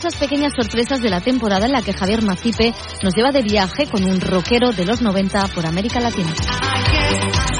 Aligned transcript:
Esas 0.00 0.16
pequeñas 0.16 0.54
sorpresas 0.56 1.02
de 1.02 1.10
la 1.10 1.20
temporada 1.20 1.66
en 1.66 1.72
la 1.72 1.82
que 1.82 1.92
Javier 1.92 2.22
Macipe 2.22 2.72
nos 3.02 3.14
lleva 3.14 3.32
de 3.32 3.42
viaje 3.42 3.86
con 3.86 4.02
un 4.02 4.18
rockero 4.18 4.72
de 4.72 4.86
los 4.86 5.02
90 5.02 5.48
por 5.48 5.66
América 5.66 6.00
Latina. 6.00 6.32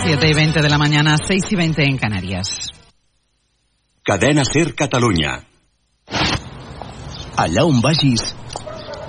7 0.04 0.26
y 0.26 0.32
20 0.32 0.62
de 0.62 0.70
la 0.70 0.78
mañana, 0.78 1.16
6 1.22 1.52
y 1.52 1.56
20 1.56 1.84
en 1.84 1.98
Canarias. 1.98 2.70
Cadena 4.02 4.42
Ser 4.50 4.74
Catalunya. 4.74 5.44
Allà 7.36 7.66
on 7.66 7.82
vagis, 7.82 8.34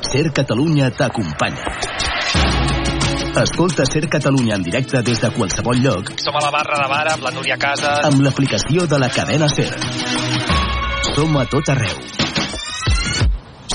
Ser 0.01 0.33
Catalunya 0.33 0.91
t'acompanya. 0.91 1.63
Escolta 3.41 3.85
Ser 3.85 4.09
Catalunya 4.09 4.55
en 4.55 4.63
directe 4.63 5.01
des 5.03 5.21
de 5.21 5.29
qualsevol 5.31 5.79
lloc 5.79 6.11
Som 6.19 6.35
a 6.35 6.41
la 6.43 6.51
barra 6.51 6.83
de 6.83 6.89
bar 6.89 7.13
amb 7.13 7.23
la 7.23 7.31
Núria 7.31 7.55
Casas. 7.55 8.03
amb 8.03 8.19
l'aplicació 8.19 8.87
de 8.87 8.99
la 8.99 9.07
cadena 9.07 9.47
Ser. 9.47 9.71
Som 11.15 11.37
a 11.37 11.45
tot 11.45 11.69
arreu. 11.69 12.20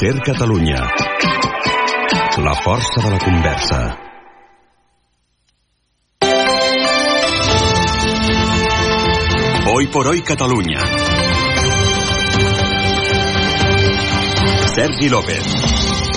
Ser 0.00 0.18
Catalunya. 0.22 0.80
La 2.38 2.54
força 2.54 3.02
de 3.02 3.10
la 3.10 3.18
conversa. 3.18 3.98
Hoy 9.70 9.88
por 9.88 10.06
hoy 10.06 10.22
Catalunya. 10.22 10.80
Sergi 14.74 15.10
López. 15.10 16.09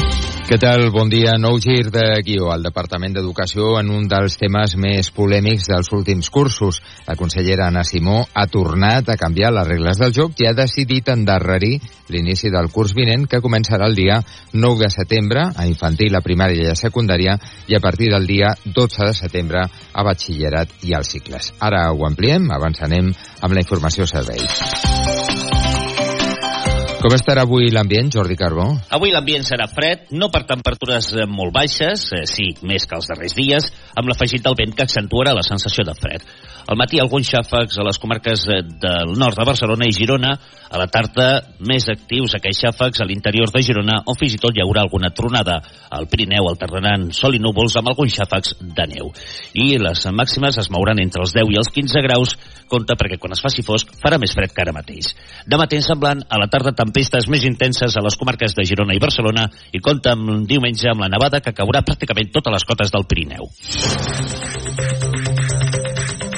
Què 0.44 0.58
tal? 0.60 0.90
Bon 0.92 1.08
dia. 1.08 1.38
Nou 1.40 1.56
gir 1.64 1.88
de 1.88 2.02
guió 2.20 2.50
al 2.52 2.66
Departament 2.66 3.14
d'Educació 3.16 3.78
en 3.80 3.88
un 3.96 4.10
dels 4.12 4.36
temes 4.36 4.74
més 4.76 5.08
polèmics 5.16 5.70
dels 5.72 5.88
últims 5.96 6.28
cursos. 6.28 6.82
La 7.08 7.16
consellera 7.16 7.70
Anna 7.70 7.86
Simó 7.88 8.26
ha 8.28 8.44
tornat 8.52 9.08
a 9.08 9.16
canviar 9.16 9.54
les 9.56 9.70
regles 9.70 10.02
del 10.04 10.12
joc 10.12 10.44
i 10.44 10.50
ha 10.50 10.54
decidit 10.58 11.14
endarrerir 11.16 11.80
l'inici 12.12 12.52
del 12.52 12.68
curs 12.76 12.92
vinent 12.92 13.24
que 13.32 13.40
començarà 13.40 13.88
el 13.88 13.96
dia 13.96 14.20
9 14.52 14.84
de 14.84 14.92
setembre 14.92 15.48
a 15.48 15.66
infantil, 15.70 16.20
a 16.20 16.26
primària 16.28 16.68
i 16.68 16.74
a 16.74 16.76
secundària 16.76 17.40
i 17.72 17.80
a 17.80 17.84
partir 17.88 18.12
del 18.12 18.28
dia 18.28 18.52
12 18.66 19.08
de 19.08 19.16
setembre 19.16 19.64
a 19.64 20.08
batxillerat 20.12 20.76
i 20.84 20.92
als 20.92 21.16
cicles. 21.16 21.54
Ara 21.64 21.88
ho 21.96 22.04
ampliem, 22.04 22.52
abans 22.52 22.84
amb 22.84 23.54
la 23.54 23.64
informació 23.64 24.12
serveis. 24.12 25.53
Com 27.04 27.12
estarà 27.12 27.42
avui 27.44 27.66
l'ambient, 27.68 28.08
Jordi 28.16 28.38
Carbó? 28.40 28.64
Avui 28.96 29.12
l'ambient 29.12 29.44
serà 29.44 29.66
fred, 29.68 30.06
no 30.16 30.30
per 30.32 30.46
temperatures 30.48 31.10
eh, 31.18 31.26
molt 31.28 31.52
baixes, 31.52 32.06
eh, 32.16 32.22
sí, 32.32 32.46
més 32.64 32.86
que 32.88 32.96
els 32.96 33.10
darrers 33.12 33.36
dies, 33.36 33.68
amb 34.00 34.08
l'afegit 34.08 34.46
del 34.46 34.56
vent 34.56 34.72
que 34.72 34.86
accentuarà 34.86 35.34
la 35.36 35.44
sensació 35.44 35.84
de 35.84 35.98
fred. 36.00 36.24
Al 36.64 36.80
matí 36.80 37.02
alguns 37.04 37.28
xàfecs 37.28 37.76
a 37.76 37.84
les 37.84 38.00
comarques 38.00 38.46
eh, 38.48 38.62
del 38.80 39.12
nord 39.20 39.36
de 39.36 39.48
Barcelona 39.50 39.90
i 39.90 39.92
Girona, 39.92 40.32
a 40.72 40.80
la 40.80 40.88
tarda 40.88 41.26
més 41.68 41.90
actius 41.92 42.38
aquells 42.38 42.62
xàfecs 42.64 43.04
a 43.04 43.10
l'interior 43.10 43.52
de 43.52 43.66
Girona, 43.68 44.00
on 44.08 44.16
fins 44.16 44.38
i 44.38 44.40
tot 44.40 44.56
hi 44.56 44.64
haurà 44.64 44.86
alguna 44.88 45.12
tronada. 45.12 45.60
Al 45.92 46.08
Pirineu 46.08 46.48
alternaran 46.48 47.10
sol 47.12 47.36
i 47.36 47.44
núvols 47.44 47.76
amb 47.82 47.92
alguns 47.92 48.16
xàfecs 48.16 48.56
de 48.64 48.88
neu. 48.94 49.12
I 49.60 49.76
les 49.76 50.08
màximes 50.08 50.62
es 50.64 50.72
mouran 50.72 51.04
entre 51.04 51.28
els 51.28 51.36
10 51.36 51.52
i 51.52 51.60
els 51.60 51.74
15 51.76 52.06
graus, 52.08 52.38
compte 52.72 52.96
perquè 52.96 53.20
quan 53.20 53.36
es 53.36 53.44
faci 53.44 53.62
fosc 53.68 53.92
farà 54.00 54.16
més 54.22 54.32
fred 54.32 54.56
que 54.56 54.64
ara 54.64 54.74
mateix. 54.74 55.12
De 55.46 55.60
matí 55.60 55.84
semblant, 55.84 56.24
a 56.32 56.40
la 56.40 56.48
tarda 56.48 56.72
tempestes 56.94 57.26
més 57.26 57.42
intenses 57.50 57.96
a 57.98 58.04
les 58.06 58.18
comarques 58.20 58.54
de 58.54 58.66
Girona 58.70 58.94
i 58.94 59.02
Barcelona 59.02 59.48
i 59.74 59.82
compta 59.82 60.14
amb 60.14 60.30
un 60.30 60.46
diumenge 60.46 60.92
amb 60.92 61.02
la 61.02 61.10
nevada 61.10 61.42
que 61.42 61.56
caurà 61.58 61.82
pràcticament 61.82 62.30
totes 62.30 62.54
les 62.54 62.70
cotes 62.70 62.94
del 62.94 63.10
Pirineu. 63.10 63.50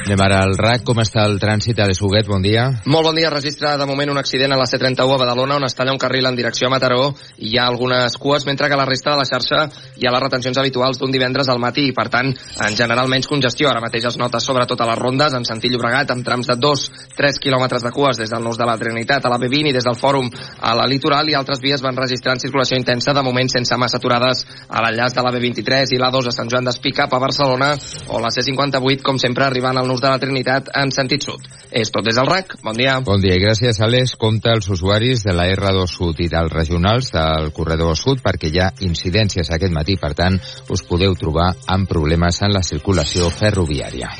Anem 0.05 0.21
ara 0.21 0.43
al 0.45 0.51
RAC. 0.53 0.83
Com 0.85 0.99
està 1.01 1.23
el 1.25 1.39
trànsit 1.41 1.79
a 1.81 1.87
l'Esbuguet? 1.89 2.27
Bon 2.29 2.43
dia. 2.43 2.67
Molt 2.85 3.07
bon 3.07 3.15
dia. 3.17 3.31
Registra 3.33 3.71
de 3.73 3.87
moment 3.89 4.11
un 4.13 4.19
accident 4.21 4.53
a 4.53 4.57
la 4.59 4.67
C31 4.69 5.01
a 5.01 5.17
Badalona 5.17 5.55
on 5.57 5.63
es 5.65 5.73
talla 5.73 5.95
un 5.95 5.97
carril 5.97 6.27
en 6.29 6.35
direcció 6.37 6.67
a 6.67 6.69
Mataró 6.69 7.07
i 7.39 7.49
hi 7.49 7.57
ha 7.57 7.63
algunes 7.65 8.13
cues, 8.21 8.45
mentre 8.45 8.69
que 8.69 8.77
la 8.77 8.85
resta 8.85 9.15
de 9.15 9.17
la 9.17 9.25
xarxa 9.25 9.63
hi 9.97 10.05
ha 10.05 10.11
les 10.13 10.21
retencions 10.21 10.59
habituals 10.61 10.99
d'un 11.01 11.09
divendres 11.09 11.49
al 11.49 11.57
matí 11.57 11.87
i, 11.89 11.95
per 11.97 12.05
tant, 12.13 12.29
en 12.29 12.77
general 12.77 13.09
menys 13.09 13.25
congestió. 13.25 13.71
Ara 13.71 13.81
mateix 13.81 14.05
es 14.11 14.19
nota 14.21 14.37
sobretot 14.37 14.83
a 14.85 14.87
les 14.91 14.99
rondes 14.99 15.33
en 15.33 15.47
sentit 15.49 15.73
Llobregat 15.73 16.13
amb 16.13 16.27
trams 16.27 16.51
de 16.53 16.57
2-3 16.67 17.41
quilòmetres 17.41 17.81
de 17.81 17.93
cues 17.97 18.21
des 18.21 18.29
del 18.29 18.45
Nus 18.45 18.61
de 18.61 18.69
la 18.69 18.77
Trinitat 18.77 19.25
a 19.25 19.33
la 19.33 19.41
B20 19.41 19.71
i 19.71 19.75
des 19.79 19.89
del 19.89 19.97
Fòrum 19.97 20.29
a 20.61 20.75
la 20.77 20.85
Litoral 20.85 21.33
i 21.33 21.39
altres 21.41 21.63
vies 21.65 21.81
van 21.81 21.97
registrant 21.97 22.37
circulació 22.37 22.77
intensa 22.77 23.17
de 23.17 23.25
moment 23.25 23.49
sense 23.49 23.73
massa 23.73 23.97
aturades 23.97 24.45
a 24.69 24.85
l'enllaç 24.85 25.17
de 25.17 25.25
la 25.25 25.33
B23 25.33 25.97
i 25.97 26.01
l'A2 26.03 26.29
a 26.29 26.37
Sant 26.37 26.53
Joan 26.53 26.69
d'Espí 26.69 26.93
cap 26.93 27.09
a 27.09 27.23
Barcelona 27.25 27.73
o 28.13 28.21
la 28.21 28.29
C58 28.29 29.01
com 29.01 29.17
sempre 29.17 29.49
arribant 29.49 29.81
al 29.81 29.94
Nus 29.95 30.01
de 30.03 30.09
la 30.11 30.19
Trinitat 30.19 30.67
en 30.75 30.89
sentit 30.91 31.23
sud. 31.23 31.45
És 31.71 31.87
tot 31.93 32.03
des 32.03 32.17
del 32.19 32.27
RAC. 32.27 32.57
Bon 32.63 32.75
dia. 32.75 32.97
Bon 32.99 33.21
dia 33.23 33.37
gràcies, 33.39 33.79
Alex. 33.79 34.17
Compte 34.19 34.51
els 34.51 34.67
usuaris 34.67 35.23
de 35.23 35.31
la 35.31 35.45
R2 35.53 35.87
Sud 35.87 36.19
i 36.19 36.27
dels 36.31 36.51
regionals 36.51 37.13
del 37.15 37.53
corredor 37.55 37.95
sud 37.95 38.19
perquè 38.25 38.51
hi 38.51 38.59
ha 38.59 38.73
incidències 38.83 39.53
aquest 39.55 39.71
matí, 39.71 39.95
per 39.95 40.11
tant, 40.19 40.35
us 40.67 40.83
podeu 40.83 41.15
trobar 41.15 41.53
amb 41.77 41.87
problemes 41.87 42.41
en 42.43 42.51
la 42.57 42.63
circulació 42.63 43.31
ferroviària. 43.31 44.11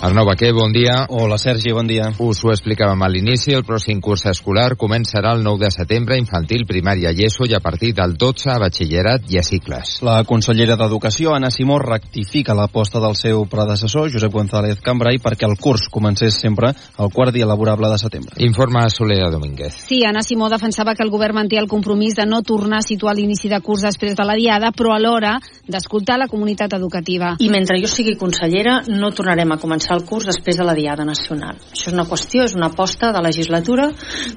Arnau 0.00 0.24
Baquer, 0.24 0.52
bon 0.52 0.70
dia. 0.70 1.06
Hola, 1.08 1.36
Sergi, 1.38 1.72
bon 1.74 1.88
dia. 1.90 2.12
Us 2.22 2.38
ho 2.44 2.52
explicàvem 2.52 3.00
a 3.02 3.08
l'inici, 3.10 3.50
el 3.50 3.64
pròxim 3.66 3.98
curs 3.98 4.22
escolar 4.30 4.76
començarà 4.78 5.32
el 5.34 5.40
9 5.42 5.64
de 5.64 5.70
setembre, 5.74 6.14
infantil, 6.20 6.62
primària 6.68 7.10
i 7.10 7.24
ESO, 7.26 7.48
i 7.50 7.56
a 7.56 7.58
partir 7.58 7.90
del 7.98 8.14
12 8.14 8.46
a 8.52 8.60
batxillerat 8.62 9.26
i 9.26 9.40
a 9.40 9.42
cicles. 9.42 9.96
La 10.06 10.20
consellera 10.22 10.76
d'Educació, 10.78 11.32
Anna 11.34 11.50
Simó, 11.50 11.80
rectifica 11.82 12.54
l'aposta 12.54 13.02
del 13.02 13.16
seu 13.18 13.42
predecessor, 13.50 14.06
Josep 14.12 14.30
González 14.30 14.78
Cambrai, 14.86 15.18
perquè 15.18 15.48
el 15.50 15.56
curs 15.58 15.88
comencés 15.90 16.38
sempre 16.38 16.70
el 16.70 17.10
quart 17.10 17.34
dia 17.34 17.50
laborable 17.50 17.90
de 17.90 17.98
setembre. 17.98 18.38
Informa 18.46 18.86
Soledad 18.94 19.34
Domínguez. 19.34 19.82
Sí, 19.88 20.04
Anna 20.06 20.22
Simó 20.22 20.46
defensava 20.48 20.94
que 20.94 21.02
el 21.02 21.10
govern 21.10 21.40
manté 21.40 21.58
el 21.58 21.66
compromís 21.66 22.14
de 22.14 22.28
no 22.30 22.44
tornar 22.46 22.84
a 22.84 22.86
situar 22.86 23.16
l'inici 23.18 23.50
de 23.50 23.58
curs 23.66 23.82
després 23.90 24.14
de 24.14 24.30
la 24.30 24.38
diada, 24.38 24.70
però 24.70 24.94
alhora 24.94 25.40
d'escoltar 25.66 26.20
la 26.22 26.30
comunitat 26.30 26.78
educativa. 26.78 27.34
I 27.42 27.50
mentre 27.50 27.82
jo 27.82 27.90
sigui 27.90 28.14
consellera, 28.14 28.84
no 28.86 29.10
tornarem 29.10 29.58
a 29.58 29.58
començar 29.58 29.87
el 29.96 30.04
curs 30.08 30.28
després 30.28 30.58
de 30.58 30.66
la 30.66 30.74
Diada 30.76 31.06
Nacional. 31.08 31.58
Això 31.72 31.88
és 31.88 31.96
una 31.96 32.06
qüestió, 32.08 32.44
és 32.44 32.56
una 32.58 32.70
aposta 32.72 33.12
de 33.14 33.22
legislatura 33.24 33.90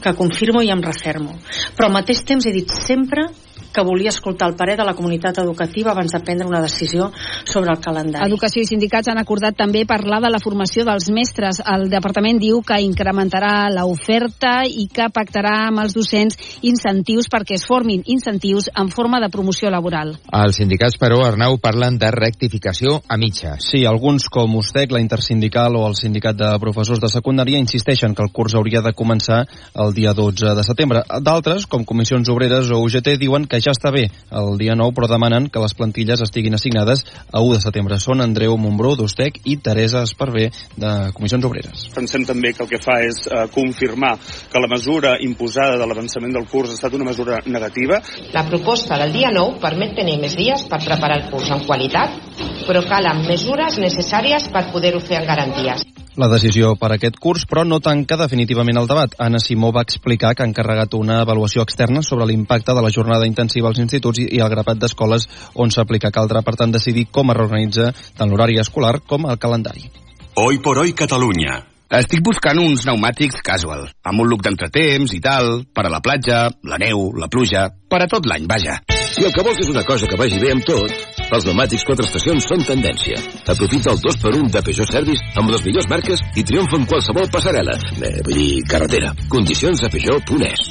que 0.03 0.15
confirmo 0.17 0.63
i 0.63 0.71
em 0.73 0.83
refermo. 0.85 1.37
Però 1.75 1.89
al 1.89 1.95
mateix 1.95 2.23
temps 2.27 2.47
he 2.47 2.55
dit 2.55 2.71
sempre 2.71 3.27
que 3.73 3.83
volia 3.85 4.11
escoltar 4.11 4.49
el 4.49 4.55
parer 4.55 4.77
de 4.77 4.85
la 4.85 4.93
comunitat 4.93 5.39
educativa 5.39 5.91
abans 5.91 6.11
de 6.11 6.19
prendre 6.19 6.47
una 6.47 6.61
decisió 6.61 7.11
sobre 7.45 7.71
el 7.71 7.79
calendari. 7.79 8.27
Educació 8.27 8.63
i 8.63 8.69
sindicats 8.69 9.09
han 9.11 9.21
acordat 9.21 9.55
també 9.57 9.85
parlar 9.87 10.21
de 10.21 10.31
la 10.31 10.41
formació 10.43 10.85
dels 10.87 11.09
mestres. 11.13 11.61
El 11.65 11.87
departament 11.91 12.39
diu 12.41 12.61
que 12.65 12.79
incrementarà 12.83 13.69
l'oferta 13.73 14.61
i 14.67 14.87
que 14.91 15.07
pactarà 15.13 15.67
amb 15.69 15.83
els 15.83 15.95
docents 15.95 16.37
incentius 16.67 17.29
perquè 17.31 17.55
es 17.57 17.65
formin 17.67 18.03
incentius 18.05 18.69
en 18.75 18.91
forma 18.91 19.21
de 19.23 19.31
promoció 19.31 19.71
laboral. 19.71 20.15
Els 20.41 20.59
sindicats, 20.59 20.97
però, 21.01 21.21
Arnau, 21.25 21.57
parlen 21.61 21.97
de 22.01 22.11
rectificació 22.11 22.99
a 23.07 23.17
mitges. 23.17 23.69
Sí, 23.71 23.85
alguns 23.85 24.27
com 24.31 24.55
USTEC, 24.59 24.91
la 24.91 25.01
intersindical 25.03 25.77
o 25.79 25.85
el 25.87 25.95
sindicat 25.95 26.37
de 26.37 26.51
professors 26.61 27.01
de 27.01 27.09
secundària 27.11 27.61
insisteixen 27.61 28.15
que 28.15 28.25
el 28.25 28.33
curs 28.35 28.55
hauria 28.57 28.83
de 28.83 28.93
començar 28.97 29.45
el 29.79 29.95
dia 29.95 30.13
12 30.17 30.55
de 30.57 30.65
setembre. 30.67 31.03
D'altres, 31.21 31.67
com 31.71 31.85
Comissions 31.87 32.29
Obreres 32.33 32.71
o 32.71 32.81
UGT, 32.83 33.15
diuen 33.21 33.47
que 33.47 33.60
ja 33.65 33.73
està 33.75 33.91
bé 33.93 34.07
el 34.37 34.57
dia 34.59 34.75
9, 34.77 34.95
però 34.97 35.09
demanen 35.09 35.47
que 35.51 35.61
les 35.63 35.75
plantilles 35.77 36.23
estiguin 36.25 36.57
assignades 36.57 37.03
a 37.31 37.41
1 37.41 37.55
de 37.55 37.61
setembre. 37.63 37.99
Són 38.01 38.23
Andreu 38.23 38.57
Montbró, 38.57 38.95
d'Ustec, 38.99 39.41
i 39.45 39.57
Teresa 39.63 40.03
Esparvé, 40.07 40.49
de 40.75 40.91
Comissions 41.15 41.47
Obreres. 41.47 41.85
Pensem 41.95 42.25
també 42.27 42.53
que 42.55 42.65
el 42.65 42.71
que 42.71 42.81
fa 42.81 42.99
és 43.05 43.23
eh, 43.27 43.45
confirmar 43.53 44.15
que 44.51 44.61
la 44.61 44.71
mesura 44.71 45.15
imposada 45.23 45.79
de 45.79 45.87
l'avançament 45.87 46.35
del 46.35 46.47
curs 46.51 46.73
ha 46.73 46.79
estat 46.79 46.97
una 46.97 47.07
mesura 47.07 47.41
negativa. 47.45 48.01
La 48.35 48.45
proposta 48.49 48.99
del 49.01 49.13
dia 49.15 49.31
9 49.33 49.59
permet 49.63 49.95
tenir 49.97 50.19
més 50.21 50.37
dies 50.39 50.67
per 50.71 50.83
preparar 50.85 51.21
el 51.21 51.29
curs 51.31 51.51
amb 51.53 51.67
qualitat, 51.69 52.19
però 52.67 52.85
calen 52.87 53.25
mesures 53.27 53.79
necessàries 53.81 54.49
per 54.53 54.69
poder-ho 54.73 55.01
fer 55.03 55.21
amb 55.21 55.33
garanties. 55.33 55.85
La 56.21 56.29
decisió 56.29 56.75
per 56.79 56.91
aquest 56.93 57.17
curs, 57.21 57.47
però 57.49 57.63
no 57.65 57.79
tanca 57.81 58.17
definitivament 58.19 58.77
el 58.79 58.89
debat. 58.89 59.15
Anna 59.17 59.41
Simó 59.41 59.71
va 59.73 59.83
explicar 59.87 60.35
que 60.35 60.45
ha 60.45 60.49
encarregat 60.49 60.93
una 60.97 61.21
avaluació 61.23 61.65
externa 61.65 62.03
sobre 62.05 62.27
l'impacte 62.29 62.75
de 62.77 62.83
la 62.85 62.93
jornada 62.93 63.27
intensiva 63.29 63.71
als 63.71 63.81
instituts 63.81 64.21
i 64.21 64.39
el 64.39 64.53
grapat 64.53 64.79
d'escoles 64.83 65.27
on 65.55 65.73
s'aplica. 65.73 66.13
Caldrà, 66.13 66.45
per 66.45 66.55
tant, 66.59 66.71
decidir 66.71 67.07
com 67.11 67.33
es 67.33 67.39
reorganitza 67.39 67.91
tant 68.17 68.29
l'horari 68.29 68.61
escolar 68.61 68.99
com 69.01 69.25
el 69.25 69.41
calendari. 69.41 69.89
Hoy 70.35 70.59
por 70.59 70.77
hoy 70.77 70.93
Catalunya. 70.93 71.59
Estic 71.91 72.21
buscant 72.23 72.61
uns 72.61 72.85
pneumàtics 72.85 73.41
casual, 73.43 73.89
amb 74.07 74.23
un 74.23 74.29
look 74.31 74.45
d'entretemps 74.45 75.11
i 75.17 75.19
tal, 75.19 75.65
per 75.75 75.89
a 75.89 75.91
la 75.91 75.99
platja, 75.99 76.45
la 76.63 76.79
neu, 76.79 77.09
la 77.19 77.27
pluja, 77.27 77.67
per 77.91 78.05
a 78.05 78.07
tot 78.07 78.29
l'any, 78.31 78.47
vaja. 78.47 78.79
Si 79.21 79.25
el 79.27 79.33
que 79.37 79.43
vols 79.45 79.59
és 79.61 79.67
una 79.69 79.83
cosa 79.85 80.07
que 80.09 80.17
vagi 80.17 80.39
bé 80.41 80.49
amb 80.49 80.63
tot, 80.65 80.93
els 81.21 81.43
pneumàtics 81.45 81.83
quatre 81.85 82.07
estacions 82.07 82.47
són 82.49 82.63
tendència. 82.65 83.19
Aprofita 83.53 83.91
el 83.93 83.99
2x1 84.01 84.47
de 84.55 84.63
Peugeot 84.65 84.89
Service 84.89 85.37
amb 85.37 85.53
les 85.53 85.61
millors 85.67 85.85
marques 85.91 86.23
i 86.41 86.45
triomfa 86.49 86.79
en 86.79 86.87
qualsevol 86.89 87.29
passarel·la. 87.29 87.77
Eh, 88.01 88.15
vull 88.25 88.39
dir, 88.39 88.65
carretera. 88.65 89.13
Condicions 89.29 89.85
a 89.85 89.91
Peugeot.es. 89.93 90.65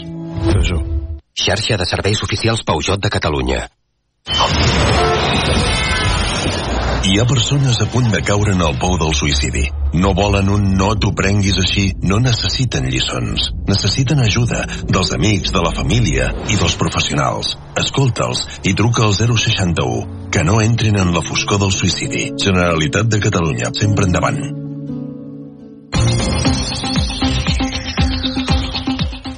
Peugeot. 0.48 0.90
Xarxa 1.44 1.78
de 1.78 1.86
serveis 1.92 2.26
oficials 2.26 2.66
Peugeot 2.66 3.06
de 3.06 3.14
Catalunya. 3.20 3.62
Hi 7.00 7.14
ha 7.16 7.24
persones 7.24 7.78
a 7.80 7.86
punt 7.88 8.10
de 8.12 8.18
caure 8.20 8.52
en 8.52 8.60
el 8.60 8.74
pou 8.80 8.98
del 9.00 9.14
suïcidi. 9.16 9.62
No 10.02 10.10
volen 10.18 10.50
un 10.52 10.66
no 10.76 10.90
t'ho 11.00 11.14
prenguis 11.16 11.56
així, 11.62 11.86
no 12.04 12.18
necessiten 12.20 12.90
lliçons. 12.92 13.48
Necessiten 13.70 14.20
ajuda 14.20 14.66
dels 14.84 15.14
amics, 15.16 15.48
de 15.56 15.64
la 15.64 15.72
família 15.72 16.28
i 16.52 16.60
dels 16.60 16.76
professionals. 16.84 17.56
Escolta'ls 17.80 18.46
i 18.68 18.76
truca 18.76 19.08
al 19.08 19.16
061. 19.16 20.28
Que 20.30 20.44
no 20.44 20.60
entrin 20.60 21.00
en 21.00 21.16
la 21.16 21.24
foscor 21.24 21.64
del 21.64 21.72
suïcidi. 21.72 22.34
Generalitat 22.36 23.08
de 23.08 23.24
Catalunya, 23.28 23.72
sempre 23.80 24.04
endavant. 24.04 24.59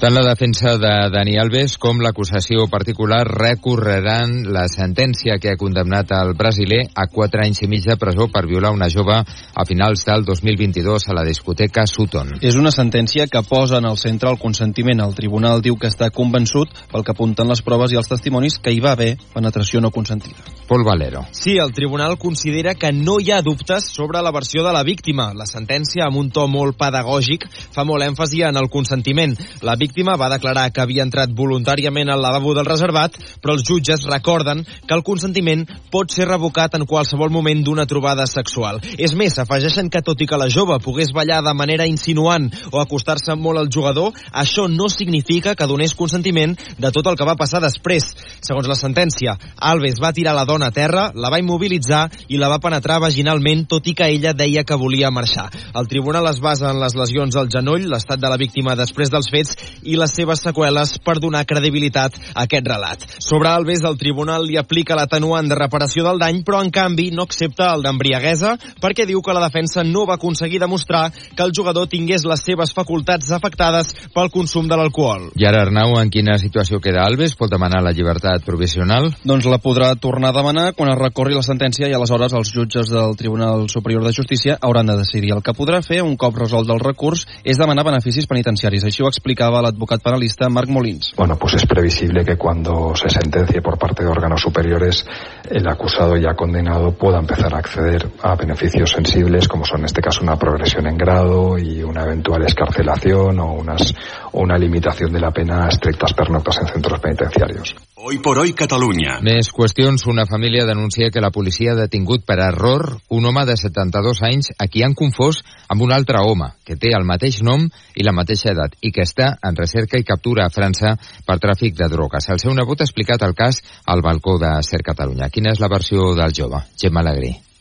Tant 0.02 0.16
la 0.16 0.25
defensa 0.26 0.72
de 0.82 0.88
Dani 1.14 1.37
Alves 1.38 1.76
com 1.78 2.00
l'acusació 2.02 2.64
particular 2.66 3.20
recorreran 3.28 4.32
la 4.50 4.64
sentència 4.66 5.37
que 5.38 5.52
ha 5.52 5.58
condemnat 5.60 6.10
el 6.16 6.32
brasiler 6.34 6.81
a 6.99 7.04
4 7.06 7.44
anys 7.44 7.62
i 7.62 7.69
mig 7.70 7.87
de 7.87 7.94
presó 7.94 8.26
per 8.26 8.43
violar 8.50 8.72
una 8.75 8.88
jove 8.90 9.14
a 9.14 9.64
finals 9.69 10.02
del 10.08 10.25
2022 10.26 11.06
a 11.06 11.14
la 11.14 11.22
discoteca 11.22 11.84
Sutton. 11.87 12.32
És 12.43 12.58
una 12.58 12.72
sentència 12.75 13.28
que 13.31 13.44
posa 13.46 13.78
en 13.78 13.87
el 13.87 14.00
centre 14.00 14.32
el 14.32 14.40
consentiment. 14.43 15.04
El 15.06 15.14
tribunal 15.14 15.62
diu 15.62 15.78
que 15.78 15.87
està 15.87 16.10
convençut, 16.10 16.75
pel 16.90 17.06
que 17.06 17.14
apunten 17.14 17.46
les 17.54 17.62
proves 17.62 17.94
i 17.94 18.00
els 18.02 18.10
testimonis, 18.10 18.58
que 18.58 18.75
hi 18.75 18.82
va 18.82 18.96
haver 18.96 19.12
penetració 19.37 19.78
no 19.78 19.93
consentida. 19.94 20.34
Pol 20.66 20.82
Valero. 20.82 21.28
Sí, 21.31 21.58
el 21.62 21.70
tribunal 21.70 22.19
considera 22.19 22.75
que 22.75 22.90
no 22.90 23.20
hi 23.20 23.31
ha 23.31 23.43
dubtes 23.43 23.87
sobre 23.93 24.19
la 24.19 24.34
versió 24.34 24.66
de 24.66 24.75
la 24.75 24.82
víctima. 24.82 25.31
La 25.31 25.46
sentència, 25.46 26.08
amb 26.08 26.19
un 26.19 26.34
to 26.34 26.49
molt 26.50 26.75
pedagògic, 26.81 27.46
fa 27.70 27.87
molt 27.87 28.02
èmfasi 28.02 28.43
en 28.49 28.58
el 28.58 28.70
consentiment. 28.72 29.37
La 29.62 29.76
víctima 29.76 29.92
víctima 29.93 30.17
va 30.17 30.31
declarar 30.33 30.71
que 30.73 30.81
havia 30.81 31.05
entrat 31.05 31.33
voluntàriament 31.37 32.09
al 32.09 32.23
lavabo 32.25 32.55
del 32.56 32.65
reservat, 32.65 33.12
però 33.43 33.53
els 33.53 33.65
jutges 33.69 34.06
recorden 34.09 34.62
que 34.65 34.94
el 34.97 35.03
consentiment 35.05 35.67
pot 35.93 36.09
ser 36.09 36.25
revocat 36.31 36.79
en 36.79 36.87
qualsevol 36.89 37.29
moment 37.31 37.61
d'una 37.61 37.85
trobada 37.85 38.25
sexual. 38.27 38.81
És 38.97 39.12
més, 39.12 39.37
afegeixen 39.37 39.91
que 39.93 40.00
tot 40.00 40.21
i 40.23 40.27
que 40.27 40.39
la 40.41 40.49
jove 40.49 40.79
pogués 40.81 41.12
ballar 41.12 41.43
de 41.44 41.53
manera 41.53 41.85
insinuant 41.85 42.49
o 42.73 42.81
acostar-se 42.81 43.37
molt 43.37 43.61
al 43.61 43.69
jugador, 43.69 44.17
això 44.33 44.65
no 44.65 44.89
significa 44.89 45.55
que 45.55 45.69
donés 45.69 45.93
consentiment 45.95 46.56
de 46.79 46.91
tot 46.91 47.12
el 47.12 47.19
que 47.21 47.29
va 47.29 47.37
passar 47.37 47.61
després. 47.61 48.09
Segons 48.41 48.71
la 48.71 48.79
sentència, 48.79 49.37
Alves 49.61 50.00
va 50.00 50.15
tirar 50.17 50.33
la 50.33 50.47
dona 50.49 50.71
a 50.73 50.75
terra, 50.75 51.11
la 51.12 51.29
va 51.29 51.43
immobilitzar 51.43 52.06
i 52.33 52.41
la 52.41 52.49
va 52.49 52.62
penetrar 52.65 53.03
vaginalment, 53.05 53.67
tot 53.69 53.93
i 53.93 53.97
que 53.99 54.09
ella 54.09 54.33
deia 54.33 54.65
que 54.65 54.81
volia 54.81 55.12
marxar. 55.12 55.50
El 55.77 55.91
tribunal 55.93 56.33
es 56.33 56.41
basa 56.41 56.73
en 56.73 56.81
les 56.81 56.97
lesions 56.97 57.37
al 57.37 57.53
genoll, 57.53 57.91
l'estat 57.93 58.23
de 58.23 58.33
la 58.33 58.41
víctima 58.41 58.79
després 58.79 59.12
dels 59.12 59.29
fets 59.29 59.56
i 59.82 59.96
les 59.99 60.14
seves 60.14 60.43
seqüeles 60.44 60.96
per 61.05 61.19
donar 61.23 61.44
credibilitat 61.49 62.19
a 62.34 62.44
aquest 62.46 62.69
relat. 62.69 63.06
Sobre 63.19 63.50
Alves, 63.50 63.84
el 63.84 63.99
tribunal 63.99 64.46
li 64.46 64.58
aplica 64.61 64.96
l'atenuant 64.99 65.49
de 65.49 65.58
reparació 65.58 66.05
del 66.06 66.20
dany, 66.23 66.43
però 66.46 66.62
en 66.62 66.70
canvi 66.75 67.11
no 67.12 67.26
accepta 67.26 67.73
el 67.75 67.84
d'embriaguesa 67.87 68.56
perquè 68.82 69.06
diu 69.08 69.23
que 69.23 69.34
la 69.34 69.44
defensa 69.46 69.84
no 69.84 70.06
va 70.08 70.17
aconseguir 70.19 70.61
demostrar 70.61 71.11
que 71.12 71.43
el 71.43 71.52
jugador 71.56 71.88
tingués 71.88 72.26
les 72.29 72.43
seves 72.44 72.73
facultats 72.75 73.31
afectades 73.32 73.93
pel 74.14 74.31
consum 74.31 74.69
de 74.69 74.79
l'alcohol. 74.79 75.31
I 75.38 75.46
ara, 75.49 75.64
Arnau, 75.67 75.96
en 76.00 76.11
quina 76.12 76.38
situació 76.40 76.81
queda 76.82 77.05
Alves? 77.06 77.37
Pot 77.38 77.50
demanar 77.52 77.82
la 77.85 77.94
llibertat 77.94 78.44
provisional? 78.46 79.11
Doncs 79.25 79.49
la 79.50 79.61
podrà 79.62 79.93
tornar 80.00 80.32
a 80.32 80.38
demanar 80.38 80.67
quan 80.76 80.93
es 80.93 81.00
recorri 81.00 81.37
la 81.37 81.44
sentència 81.46 81.88
i 81.88 81.96
aleshores 81.96 82.35
els 82.37 82.52
jutges 82.55 82.90
del 82.93 83.17
Tribunal 83.19 83.69
Superior 83.73 84.05
de 84.06 84.14
Justícia 84.14 84.58
hauran 84.61 84.90
de 84.90 84.99
decidir. 85.00 85.32
El 85.35 85.43
que 85.44 85.56
podrà 85.56 85.82
fer 85.85 86.02
un 86.02 86.17
cop 86.17 86.37
resolt 86.38 86.70
el 86.70 86.82
recurs 86.82 87.26
és 87.44 87.61
demanar 87.61 87.87
beneficis 87.87 88.28
penitenciaris. 88.31 88.87
Així 88.88 89.02
ho 89.02 89.11
explicava 89.11 89.62
penalista 90.03 90.49
Marc 90.49 90.69
Molins. 90.69 91.13
Bueno, 91.17 91.37
pues 91.37 91.55
es 91.55 91.67
previsible 91.67 92.25
que 92.25 92.37
cuando 92.37 92.95
se 92.95 93.09
sentencie 93.09 93.61
por 93.61 93.79
parte 93.79 94.05
de 94.05 94.11
órganos 94.11 94.41
superiores, 94.41 95.07
el 95.49 95.67
acusado 95.69 96.17
ya 96.17 96.35
condenado 96.35 96.93
pueda 96.93 97.19
empezar 97.19 97.55
a 97.55 97.59
acceder 97.59 98.11
a 98.23 98.35
beneficios 98.35 98.91
sensibles, 98.91 99.49
como 99.49 99.65
son 99.65 99.81
en 99.81 99.87
este 99.87 100.01
caso 100.01 100.23
una 100.23 100.37
progresión 100.37 100.87
en 100.87 100.97
grado 100.97 101.59
y 101.59 101.83
una 101.83 102.05
eventual 102.05 102.45
escarcelación 102.45 103.39
o, 103.41 103.53
unas, 103.55 103.95
o 104.33 104.41
una 104.41 104.57
limitación 104.57 105.13
de 105.13 105.21
la 105.21 105.31
pena 105.31 105.67
a 105.67 105.69
estrictas 105.69 106.13
pernoctas 106.15 106.59
en 106.61 106.69
centros 106.69 107.01
penitenciarios. 107.01 107.75
Hoy 108.04 108.19
por 108.19 108.37
hoy 108.37 108.50
Catalunya. 108.52 109.20
Més 109.22 109.52
qüestions. 109.54 110.08
Una 110.10 110.25
família 110.26 110.64
denuncia 110.66 111.12
que 111.14 111.20
la 111.22 111.31
policia 111.31 111.70
ha 111.70 111.78
detingut 111.78 112.25
per 112.26 112.40
error 112.43 112.96
un 113.14 113.28
home 113.31 113.44
de 113.46 113.54
72 113.54 114.25
anys 114.26 114.50
a 114.58 114.66
qui 114.66 114.82
han 114.82 114.96
confós 114.99 115.38
amb 115.70 115.84
un 115.87 115.94
altre 115.94 116.19
home 116.19 116.49
que 116.66 116.75
té 116.75 116.90
el 116.99 117.06
mateix 117.06 117.38
nom 117.46 117.62
i 117.94 118.02
la 118.02 118.16
mateixa 118.16 118.56
edat 118.56 118.75
i 118.82 118.90
que 118.90 119.06
està 119.06 119.37
en 119.46 119.54
recerca 119.54 120.02
i 120.02 120.08
captura 120.08 120.49
a 120.49 120.50
França 120.50 120.96
per 121.28 121.38
tràfic 121.46 121.78
de 121.78 121.87
drogues. 121.94 122.26
El 122.26 122.43
seu 122.43 122.58
nebot 122.58 122.82
ha 122.82 122.90
explicat 122.90 123.22
el 123.22 123.38
cas 123.38 123.62
al 123.87 124.02
balcó 124.02 124.34
de 124.43 124.50
Ser 124.66 124.82
Catalunya. 124.82 125.31
Quina 125.31 125.54
és 125.54 125.62
la 125.62 125.70
versió 125.70 126.10
del 126.19 126.34
jove? 126.34 126.66
Gemma 126.75 127.06
Alegrí. 127.06 127.51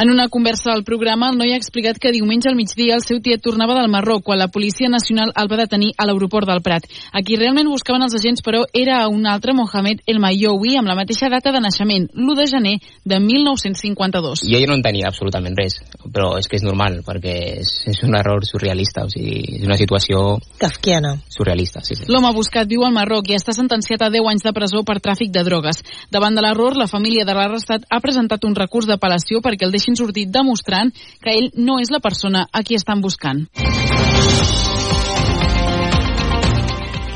En 0.00 0.10
una 0.10 0.28
conversa 0.28 0.70
al 0.72 0.84
programa, 0.84 1.26
el 1.32 1.38
noi 1.40 1.50
ha 1.50 1.56
explicat 1.58 1.96
que 1.98 2.12
diumenge 2.14 2.46
al 2.46 2.54
migdia 2.54 2.94
el 2.94 3.02
seu 3.02 3.18
tiet 3.18 3.40
tornava 3.42 3.74
del 3.74 3.88
Marroc 3.90 4.22
quan 4.22 4.38
la 4.38 4.46
Policia 4.46 4.86
Nacional 4.86 5.32
el 5.34 5.48
va 5.50 5.56
detenir 5.58 5.88
a 5.98 6.04
l'aeroport 6.06 6.46
del 6.46 6.60
Prat. 6.62 6.84
A 7.10 7.18
qui 7.26 7.34
realment 7.34 7.66
buscaven 7.66 8.04
els 8.06 8.14
agents, 8.14 8.44
però, 8.46 8.60
era 8.70 9.00
un 9.10 9.26
altre 9.26 9.56
Mohamed 9.58 10.04
El 10.06 10.20
Mayoui 10.22 10.76
amb 10.78 10.86
la 10.86 10.94
mateixa 10.94 11.26
data 11.32 11.50
de 11.50 11.58
naixement, 11.64 12.06
l'1 12.14 12.36
de 12.38 12.46
gener 12.46 12.74
de 13.02 13.18
1952. 13.18 14.44
Jo, 14.46 14.60
jo 14.62 14.68
no 14.70 14.76
en 14.78 14.84
tenia 14.86 15.08
absolutament 15.10 15.58
res, 15.58 15.80
però 16.14 16.30
és 16.38 16.46
que 16.46 16.60
és 16.60 16.62
normal, 16.62 17.00
perquè 17.02 17.34
és, 17.64 17.74
és 17.90 17.98
un 18.06 18.14
error 18.14 18.46
surrealista, 18.46 19.02
o 19.02 19.10
sigui, 19.10 19.58
és 19.58 19.66
una 19.66 19.80
situació... 19.82 20.38
Kafkiana. 20.62 21.16
Surrealista, 21.26 21.82
sí, 21.82 21.98
sí. 21.98 22.06
L'home 22.06 22.30
buscat 22.38 22.70
viu 22.70 22.86
al 22.86 22.94
Marroc 22.94 23.32
i 23.32 23.34
està 23.34 23.50
sentenciat 23.50 24.06
a 24.06 24.12
10 24.14 24.30
anys 24.30 24.46
de 24.46 24.54
presó 24.54 24.86
per 24.86 25.00
tràfic 25.02 25.34
de 25.34 25.42
drogues. 25.42 25.82
Davant 26.14 26.38
de 26.38 26.46
l'error, 26.46 26.78
la 26.78 26.86
família 26.86 27.26
de 27.26 27.34
l'arrestat 27.34 27.90
ha 27.90 27.98
presentat 27.98 28.46
un 28.46 28.54
recurs 28.54 28.86
d'apel·lació 28.86 29.42
perquè 29.42 29.66
el 29.66 29.74
deixi 29.74 29.87
deixin 29.88 29.96
sortir 29.96 30.28
demostrant 30.28 30.92
que 31.22 31.32
ell 31.32 31.50
no 31.56 31.80
és 31.80 31.90
la 31.90 32.02
persona 32.04 32.46
a 32.52 32.62
qui 32.62 32.76
estan 32.76 33.00
buscant. 33.00 33.46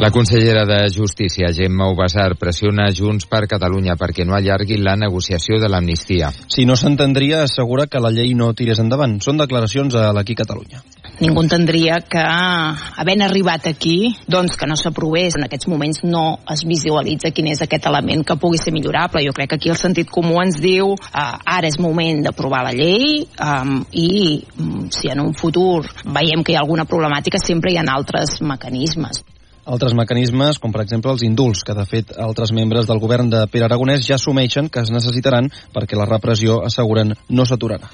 La 0.03 0.11
consellera 0.11 0.65
de 0.67 0.91
Justícia, 0.91 1.53
Gemma 1.55 1.87
Ubasar, 1.89 2.35
pressiona 2.35 2.89
Junts 2.91 3.29
per 3.31 3.45
Catalunya 3.47 3.95
perquè 3.95 4.25
no 4.27 4.35
allargui 4.35 4.81
la 4.83 4.97
negociació 4.99 5.61
de 5.63 5.69
l'amnistia. 5.71 6.33
Si 6.51 6.65
no 6.67 6.75
s'entendria, 6.75 7.45
assegura 7.45 7.85
que 7.87 8.01
la 8.03 8.11
llei 8.11 8.33
no 8.35 8.49
tirés 8.51 8.81
endavant. 8.83 9.21
Són 9.23 9.39
declaracions 9.39 9.95
a 9.95 10.09
l'Aquí 10.11 10.35
Catalunya. 10.35 10.81
Ningú 11.21 11.45
entendria 11.45 12.01
que, 12.03 12.19
havent 12.19 13.23
arribat 13.23 13.69
aquí, 13.71 14.11
doncs 14.27 14.59
que 14.59 14.67
no 14.67 14.75
s'aprovés. 14.75 15.37
En 15.39 15.47
aquests 15.47 15.71
moments 15.71 16.03
no 16.03 16.25
es 16.51 16.65
visualitza 16.67 17.31
quin 17.31 17.53
és 17.53 17.63
aquest 17.63 17.87
element 17.87 18.25
que 18.27 18.35
pugui 18.43 18.59
ser 18.59 18.75
millorable. 18.75 19.23
Jo 19.23 19.37
crec 19.37 19.53
que 19.53 19.61
aquí 19.61 19.71
el 19.71 19.79
sentit 19.79 20.11
comú 20.11 20.41
ens 20.43 20.59
diu 20.59 20.97
eh, 20.97 21.29
ara 21.55 21.71
és 21.71 21.79
moment 21.79 22.25
d'aprovar 22.27 22.65
la 22.67 22.75
llei 22.75 23.21
um, 23.39 23.85
i 23.95 24.43
um, 24.59 24.89
si 24.91 25.15
en 25.15 25.23
un 25.23 25.31
futur 25.39 25.85
veiem 26.03 26.43
que 26.43 26.57
hi 26.57 26.59
ha 26.59 26.67
alguna 26.67 26.91
problemàtica 26.91 27.39
sempre 27.39 27.71
hi 27.71 27.79
ha 27.79 27.87
altres 27.95 28.41
mecanismes. 28.43 29.23
Altres 29.63 29.95
mecanismes, 29.95 30.59
com 30.59 30.73
per 30.75 30.83
exemple 30.83 31.13
els 31.15 31.23
indults, 31.23 31.63
que 31.63 31.77
de 31.79 31.85
fet 31.87 32.11
altres 32.19 32.51
membres 32.51 32.89
del 32.89 32.99
govern 32.99 33.31
de 33.31 33.45
Pere 33.47 33.69
Aragonès 33.69 34.03
ja 34.09 34.19
assumeixen 34.19 34.67
que 34.67 34.83
es 34.83 34.91
necessitaran 34.91 35.53
perquè 35.75 35.99
la 35.99 36.09
repressió, 36.11 36.59
asseguren, 36.67 37.15
no 37.31 37.47
s'aturarà. 37.47 37.93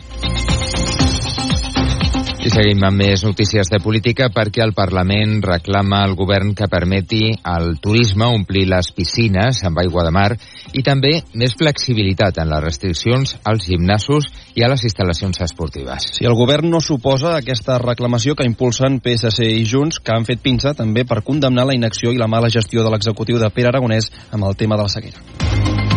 I 2.48 2.52
seguim 2.54 2.80
amb 2.86 2.96
més 2.96 3.20
notícies 3.26 3.68
de 3.68 3.76
política 3.84 4.30
perquè 4.32 4.62
el 4.64 4.70
Parlament 4.72 5.42
reclama 5.44 5.98
al 6.00 6.14
govern 6.16 6.54
que 6.56 6.64
permeti 6.72 7.34
al 7.44 7.74
turisme 7.76 8.24
omplir 8.24 8.62
les 8.70 8.88
piscines 8.96 9.58
amb 9.68 9.82
aigua 9.82 10.06
de 10.06 10.12
mar 10.16 10.30
i 10.72 10.80
també 10.86 11.10
més 11.36 11.52
flexibilitat 11.60 12.40
en 12.40 12.48
les 12.48 12.62
restriccions 12.64 13.34
als 13.44 13.66
gimnasos 13.68 14.30
i 14.56 14.64
a 14.64 14.70
les 14.72 14.86
instal·lacions 14.88 15.42
esportives. 15.44 16.08
Si 16.16 16.24
el 16.24 16.38
govern 16.38 16.72
no 16.72 16.80
suposa 16.80 17.34
aquesta 17.36 17.76
reclamació 17.84 18.32
que 18.38 18.48
impulsen 18.48 19.02
PSC 19.04 19.44
i 19.58 19.68
Junts, 19.68 20.00
que 20.00 20.16
han 20.16 20.24
fet 20.24 20.40
pinça 20.40 20.72
també 20.72 21.04
per 21.04 21.20
condemnar 21.28 21.68
la 21.68 21.76
inacció 21.76 22.16
i 22.16 22.22
la 22.22 22.32
mala 22.32 22.48
gestió 22.48 22.80
de 22.80 22.96
l'executiu 22.96 23.36
de 23.36 23.52
Pere 23.52 23.74
Aragonès 23.74 24.08
amb 24.32 24.48
el 24.48 24.56
tema 24.56 24.80
de 24.80 24.88
la 24.88 24.96
sequera. 24.96 25.87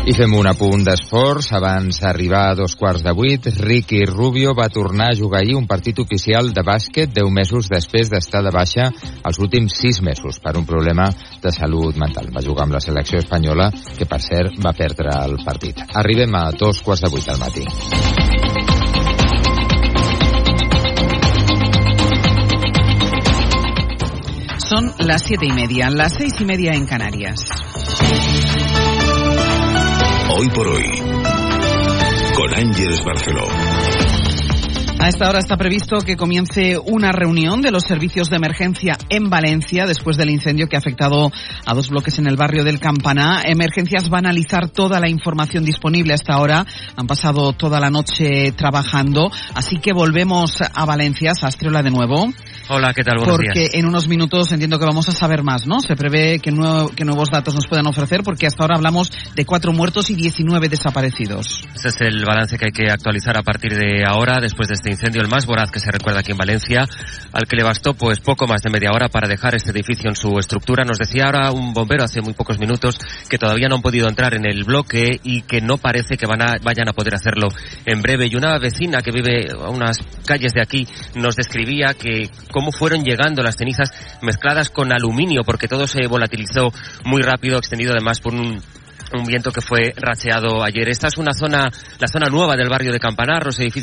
I 0.00 0.14
fem 0.16 0.32
un 0.32 0.46
apunt 0.48 0.80
d'esports. 0.86 1.50
Abans 1.52 1.98
d'arribar 2.00 2.46
a 2.50 2.54
dos 2.56 2.72
quarts 2.80 3.02
de 3.04 3.12
vuit, 3.12 3.44
Ricky 3.60 4.00
Rubio 4.08 4.54
va 4.56 4.70
tornar 4.72 5.10
a 5.10 5.16
jugar 5.16 5.42
ahir 5.42 5.56
un 5.58 5.66
partit 5.68 5.98
oficial 6.00 6.48
de 6.56 6.64
bàsquet 6.64 7.12
10 7.12 7.28
mesos 7.36 7.68
després 7.68 8.08
d'estar 8.08 8.40
de 8.46 8.52
baixa 8.54 8.88
els 8.88 9.38
últims 9.38 9.76
6 9.76 10.00
mesos 10.06 10.40
per 10.40 10.56
un 10.56 10.64
problema 10.64 11.10
de 11.42 11.52
salut 11.52 12.00
mental. 12.00 12.32
Va 12.32 12.44
jugar 12.44 12.64
amb 12.64 12.78
la 12.78 12.80
selecció 12.80 13.20
espanyola, 13.20 13.68
que 13.98 14.08
per 14.08 14.22
cert 14.24 14.56
va 14.64 14.72
perdre 14.72 15.12
el 15.26 15.36
partit. 15.44 15.84
Arribem 15.92 16.34
a 16.34 16.48
dos 16.56 16.80
quarts 16.80 17.04
de 17.04 17.12
vuit 17.12 17.28
del 17.28 17.38
matí. 17.38 17.66
Son 24.70 24.92
las 24.98 25.22
siete 25.22 25.46
y 25.46 25.52
media, 25.52 25.90
las 25.90 26.14
seis 26.14 26.32
y 26.40 26.44
media 26.44 26.72
en 26.72 26.86
Canarias. 26.86 27.44
Hoy 30.40 30.48
por 30.54 30.66
hoy, 30.68 30.84
con 32.34 32.54
Ángeles 32.54 33.04
Barceló. 33.04 33.46
A 34.98 35.08
esta 35.10 35.28
hora 35.28 35.38
está 35.38 35.58
previsto 35.58 35.98
que 35.98 36.16
comience 36.16 36.78
una 36.78 37.12
reunión 37.12 37.60
de 37.60 37.70
los 37.70 37.82
servicios 37.82 38.30
de 38.30 38.36
emergencia 38.36 38.96
en 39.10 39.28
Valencia 39.28 39.84
después 39.84 40.16
del 40.16 40.30
incendio 40.30 40.66
que 40.66 40.76
ha 40.76 40.78
afectado 40.78 41.30
a 41.66 41.74
dos 41.74 41.90
bloques 41.90 42.18
en 42.18 42.26
el 42.26 42.36
barrio 42.36 42.64
del 42.64 42.80
Campaná. 42.80 43.42
Emergencias 43.44 44.10
va 44.10 44.16
a 44.16 44.20
analizar 44.20 44.70
toda 44.70 44.98
la 44.98 45.10
información 45.10 45.62
disponible 45.62 46.14
hasta 46.14 46.32
ahora. 46.32 46.64
Han 46.96 47.06
pasado 47.06 47.52
toda 47.52 47.78
la 47.78 47.90
noche 47.90 48.52
trabajando. 48.52 49.30
Así 49.54 49.76
que 49.76 49.92
volvemos 49.92 50.62
a 50.62 50.86
Valencia. 50.86 51.34
Sastriola 51.34 51.82
de 51.82 51.90
nuevo. 51.90 52.32
Hola, 52.68 52.92
¿qué 52.94 53.02
tal? 53.02 53.18
Buenos 53.18 53.36
porque 53.36 53.60
días. 53.60 53.74
en 53.74 53.86
unos 53.86 54.06
minutos 54.06 54.52
entiendo 54.52 54.78
que 54.78 54.84
vamos 54.84 55.08
a 55.08 55.12
saber 55.12 55.42
más, 55.42 55.66
¿no? 55.66 55.80
Se 55.80 55.96
prevé 55.96 56.38
que, 56.38 56.50
nuevo, 56.50 56.88
que 56.90 57.04
nuevos 57.04 57.30
datos 57.30 57.54
nos 57.54 57.66
puedan 57.66 57.86
ofrecer 57.86 58.22
porque 58.22 58.46
hasta 58.46 58.62
ahora 58.62 58.76
hablamos 58.76 59.10
de 59.34 59.44
cuatro 59.44 59.72
muertos 59.72 60.10
y 60.10 60.14
19 60.14 60.68
desaparecidos. 60.68 61.64
Este 61.74 61.88
es 61.88 62.00
el 62.00 62.24
balance 62.24 62.58
que 62.58 62.66
hay 62.66 62.72
que 62.72 62.92
actualizar 62.92 63.36
a 63.36 63.42
partir 63.42 63.74
de 63.74 64.04
ahora, 64.04 64.40
después 64.40 64.68
de 64.68 64.74
este 64.74 64.90
incendio, 64.90 65.22
el 65.22 65.28
más 65.28 65.46
voraz 65.46 65.70
que 65.70 65.80
se 65.80 65.90
recuerda 65.90 66.20
aquí 66.20 66.32
en 66.32 66.38
Valencia, 66.38 66.86
al 67.32 67.46
que 67.48 67.56
le 67.56 67.64
bastó 67.64 67.94
pues 67.94 68.20
poco 68.20 68.46
más 68.46 68.62
de 68.62 68.70
media 68.70 68.90
hora 68.92 69.08
para 69.08 69.28
dejar 69.28 69.54
este 69.54 69.70
edificio 69.70 70.08
en 70.08 70.16
su 70.16 70.38
estructura. 70.38 70.84
Nos 70.84 70.98
decía 70.98 71.24
ahora 71.26 71.50
un 71.52 71.72
bombero 71.72 72.04
hace 72.04 72.20
muy 72.20 72.34
pocos 72.34 72.58
minutos 72.58 72.96
que 73.28 73.38
todavía 73.38 73.68
no 73.68 73.76
han 73.76 73.82
podido 73.82 74.08
entrar 74.08 74.34
en 74.34 74.46
el 74.46 74.64
bloque 74.64 75.20
y 75.24 75.42
que 75.42 75.60
no 75.60 75.78
parece 75.78 76.16
que 76.16 76.26
van 76.26 76.42
a, 76.42 76.56
vayan 76.62 76.88
a 76.88 76.92
poder 76.92 77.14
hacerlo 77.14 77.48
en 77.84 78.02
breve. 78.02 78.28
Y 78.30 78.36
una 78.36 78.58
vecina 78.58 79.02
que 79.02 79.10
vive 79.10 79.48
a 79.50 79.70
unas 79.70 79.98
calles 80.26 80.52
de 80.52 80.62
aquí 80.62 80.86
nos 81.14 81.36
describía 81.36 81.94
que 81.94 82.28
cómo 82.50 82.72
fueron 82.72 83.04
llegando 83.04 83.42
las 83.42 83.56
cenizas 83.56 83.90
mezcladas 84.22 84.70
con 84.70 84.92
aluminio, 84.92 85.42
porque 85.44 85.68
todo 85.68 85.86
se 85.86 86.06
volatilizó 86.06 86.72
muy 87.04 87.22
rápido, 87.22 87.58
extendido 87.58 87.92
además 87.92 88.20
por 88.20 88.34
un 88.34 88.60
un 89.18 89.24
viento 89.24 89.50
que 89.50 89.60
fue 89.60 89.92
racheado 89.96 90.62
ayer. 90.62 90.88
Esta 90.88 91.08
es 91.08 91.18
una 91.18 91.32
zona, 91.32 91.68
la 91.98 92.08
zona 92.08 92.26
nueva 92.30 92.56
del 92.56 92.68
barrio 92.68 92.92
de 92.92 93.00
Campanar, 93.00 93.44
los 93.44 93.58
edificios 93.58 93.78